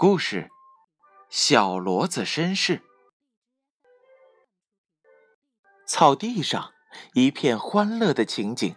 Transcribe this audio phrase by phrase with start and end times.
[0.00, 0.48] 故事：
[1.28, 2.82] 小骡子绅士。
[5.88, 6.70] 草地上
[7.14, 8.76] 一片欢乐的情景，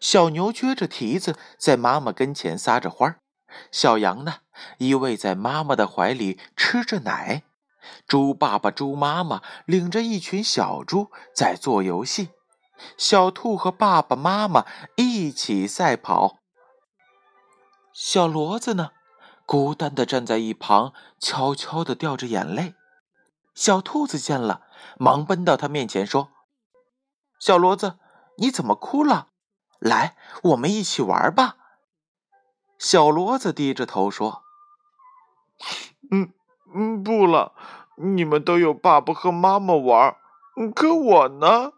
[0.00, 3.20] 小牛撅着蹄子在妈妈跟前撒着欢儿，
[3.70, 4.36] 小羊呢
[4.78, 7.42] 依偎在妈妈的怀里吃着奶，
[8.06, 12.30] 猪爸爸、猪妈妈领着一群小猪在做游戏，
[12.96, 14.64] 小兔和爸爸妈妈
[14.96, 16.38] 一起赛跑。
[17.92, 18.92] 小骡子呢？
[19.48, 22.74] 孤单的站在一旁，悄悄的掉着眼泪。
[23.54, 24.66] 小兔子见了，
[24.98, 26.28] 忙奔到他面前说
[27.40, 27.98] ：“小骡子，
[28.36, 29.28] 你怎么哭了？
[29.78, 31.56] 来，我们一起玩吧。”
[32.78, 34.42] 小骡子低着头说
[36.12, 36.34] ：“嗯
[36.74, 37.54] 嗯，不了，
[37.96, 40.14] 你们都有爸爸和妈妈玩，
[40.74, 41.72] 可我呢？”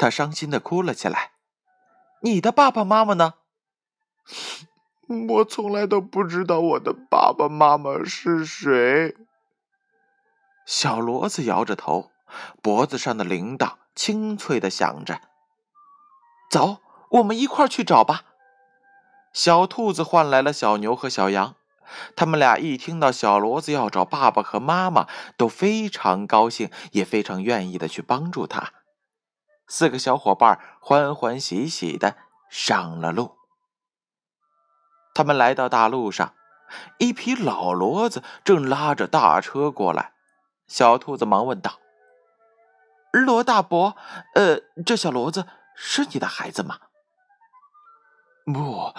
[0.00, 1.32] 他伤心的哭了起来。
[2.24, 3.34] “你的爸爸妈妈呢？”
[5.08, 9.16] 我从来都不知道我的爸爸妈妈是谁。
[10.66, 12.10] 小骡子摇着头，
[12.60, 15.22] 脖子上的铃铛清脆的响着。
[16.50, 16.78] 走，
[17.12, 18.24] 我们一块儿去找吧。
[19.32, 21.54] 小兔子唤来了小牛和小羊，
[22.14, 25.06] 他们俩一听到小骡子要找爸爸和妈妈，
[25.38, 28.72] 都非常高兴，也非常愿意的去帮助他。
[29.66, 32.16] 四个小伙伴欢欢喜喜的
[32.50, 33.37] 上了路。
[35.18, 36.32] 他们来到大路上，
[36.98, 40.12] 一匹老骡子正拉着大车过来。
[40.68, 41.80] 小兔子忙问道
[43.10, 43.96] ：“罗大伯，
[44.36, 46.78] 呃，这小骡子是你的孩子吗
[48.46, 48.94] ？”“不，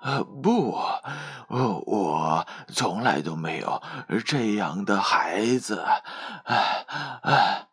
[0.00, 0.76] 呃，不，
[1.46, 3.80] 呃，我从来都没有
[4.26, 5.84] 这样的孩子。”
[6.46, 6.84] 唉
[7.22, 7.68] 唉，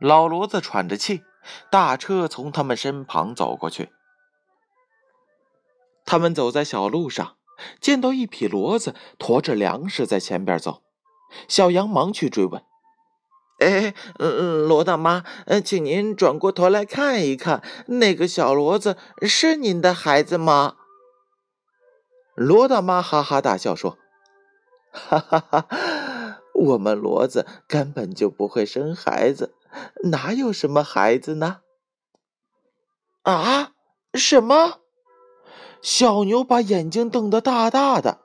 [0.00, 1.22] 老骡子喘着气，
[1.70, 3.92] 大车从他们身旁走过去。
[6.06, 7.36] 他们走在小路上，
[7.80, 10.82] 见到一匹骡子驮着粮食在前边走，
[11.48, 12.62] 小羊忙去追问
[13.58, 15.24] ：“哎，嗯罗大妈，
[15.64, 20.76] 请您转过头来看一看，那个小骡子是您的孩子吗？”
[22.36, 23.98] 罗大妈哈哈大笑说
[24.92, 25.66] ：“哈哈哈，
[26.54, 29.54] 我们骡子根本就不会生孩子，
[30.10, 31.62] 哪有什么孩子呢？”
[33.24, 33.72] 啊？
[34.14, 34.80] 什么？
[35.86, 38.18] 小牛把眼睛瞪得大大的，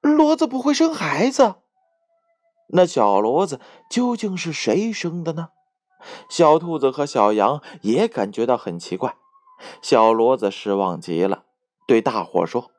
[0.00, 1.56] 骡子不会生孩子，
[2.68, 3.60] 那小骡子
[3.90, 5.50] 究竟是谁生的呢？
[6.30, 9.16] 小兔子和小羊也感觉到很奇怪。
[9.82, 11.44] 小骡子失望极了，
[11.86, 12.70] 对大伙说：“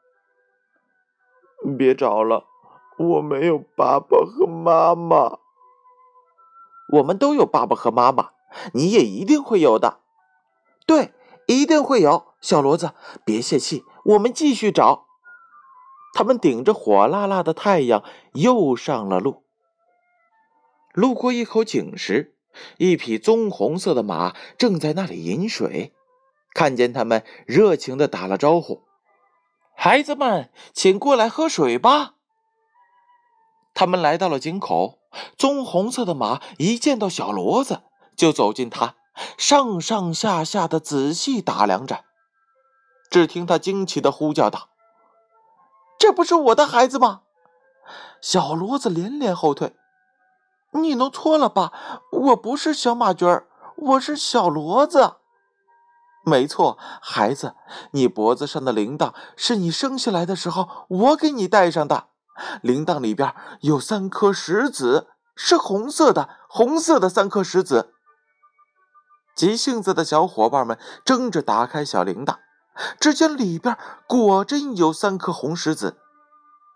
[1.78, 2.46] 别找了，
[2.98, 5.38] 我没有爸爸和妈妈。
[6.94, 8.32] 我们都有爸爸和妈妈，
[8.74, 10.00] 你也一定会有的。
[10.88, 11.14] 对，
[11.48, 12.92] 一定会有。”小骡子，
[13.24, 15.06] 别泄气，我们继续找。
[16.14, 19.44] 他们顶着火辣辣的太阳，又上了路。
[20.94, 22.36] 路过一口井时，
[22.78, 25.94] 一匹棕红色的马正在那里饮水。
[26.54, 28.84] 看见他们，热情的打了招呼
[29.76, 32.14] ：“孩子们，请过来喝水吧。”
[33.74, 35.00] 他们来到了井口，
[35.36, 37.82] 棕红色的马一见到小骡子，
[38.16, 38.98] 就走近它，
[39.38, 42.04] 上上下下的仔细打量着。
[43.10, 44.70] 只听他惊奇的呼叫道
[46.00, 47.22] ：“这不是我的孩子吗？”
[48.20, 49.76] 小骡子连连后退
[50.72, 52.02] ：“你弄错了吧？
[52.12, 55.18] 我不是小马驹儿，我是小骡子。
[56.26, 57.56] 没错，孩子，
[57.92, 62.08] 你脖子上的铃铛是你生下来的时候我给你戴上的，
[62.62, 67.94] 铃铛里边有三颗石子，是红色的，红色的三颗石子。”
[69.36, 72.38] 急性子的小伙伴们争着打开小铃铛。
[73.00, 73.78] 只见里边
[74.08, 75.98] 果真有三颗红石子，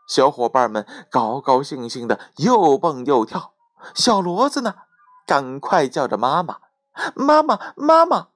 [0.08, 3.54] 小伙伴们高高兴兴的又蹦又跳。
[3.96, 4.76] 小骡子呢，
[5.26, 6.60] 赶快叫着妈妈，
[7.16, 8.28] 妈妈，妈妈！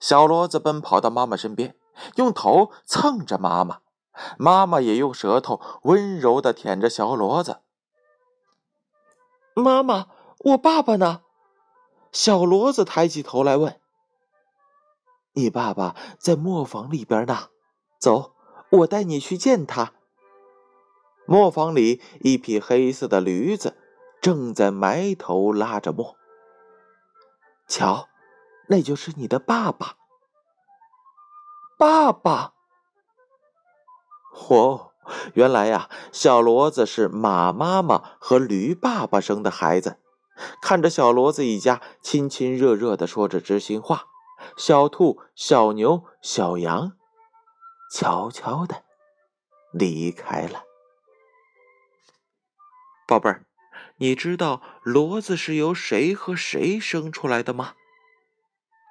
[0.00, 1.76] 小骡子奔跑到妈妈身边，
[2.16, 3.78] 用头蹭着妈妈，
[4.36, 7.58] 妈妈也用舌头温柔的舔着小骡子。
[9.54, 10.06] 妈妈，
[10.40, 11.20] 我爸爸呢？
[12.18, 13.80] 小骡子抬起头来问。
[15.34, 17.50] 你爸爸在磨坊里边呢，
[18.00, 18.34] 走，
[18.70, 19.92] 我带你去见他。
[21.26, 23.76] 磨坊里，一匹黑色的驴子
[24.20, 26.16] 正在埋头拉着磨。
[27.68, 28.08] 瞧，
[28.66, 29.94] 那就是你的爸爸。
[31.78, 32.52] 爸爸，
[34.48, 34.90] 哦，
[35.34, 40.00] 原来呀，小骡子是马妈妈和驴爸爸生的孩子。
[40.60, 44.06] 看着小骡子一家亲亲热热的说着知心话。
[44.56, 46.92] 小兔、小牛、小羊，
[47.92, 48.84] 悄悄的
[49.72, 50.62] 离开了。
[53.06, 53.44] 宝贝儿，
[53.96, 57.74] 你知道骡子是由谁和谁生出来的吗？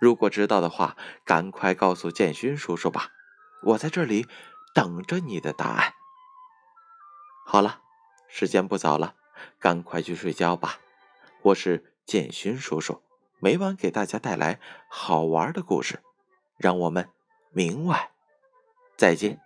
[0.02, 3.10] 如果知道的话，赶快告诉建勋叔叔吧，
[3.64, 4.28] 我在这里
[4.74, 5.94] 等着你的答案。
[7.46, 7.80] 好了，
[8.28, 9.16] 时间不早了，
[9.60, 10.80] 赶快去睡觉吧。
[11.48, 13.02] 我是建勋叔叔，
[13.40, 14.60] 每晚给大家带来
[14.90, 16.02] 好玩的故事，
[16.58, 17.08] 让我们
[17.52, 18.10] 明晚
[18.98, 19.40] 再见。